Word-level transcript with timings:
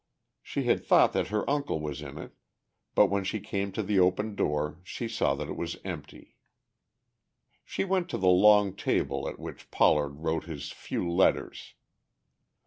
She 0.41 0.63
had 0.63 0.83
thought 0.83 1.13
that 1.13 1.27
her 1.27 1.47
uncle 1.47 1.79
was 1.79 2.01
in 2.01 2.17
it, 2.17 2.31
but 2.95 3.05
when 3.05 3.23
she 3.23 3.39
came 3.39 3.71
to 3.73 3.83
the 3.83 3.99
open 3.99 4.33
door 4.33 4.79
she 4.83 5.07
saw 5.07 5.35
that 5.35 5.47
it 5.47 5.55
was 5.55 5.77
empty. 5.85 6.37
She 7.63 7.83
went 7.83 8.09
to 8.09 8.17
the 8.17 8.25
long 8.27 8.75
table 8.75 9.29
at 9.29 9.37
which 9.37 9.69
Pollard 9.69 10.23
wrote 10.23 10.45
his 10.45 10.71
few 10.71 11.07
letters. 11.07 11.75